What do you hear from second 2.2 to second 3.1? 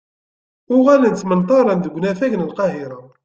n Lqahira.